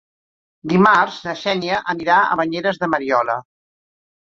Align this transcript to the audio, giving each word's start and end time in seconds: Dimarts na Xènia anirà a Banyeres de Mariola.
Dimarts 0.73 1.19
na 1.27 1.37
Xènia 1.43 1.83
anirà 1.95 2.19
a 2.25 2.41
Banyeres 2.43 2.85
de 2.85 2.95
Mariola. 2.97 3.41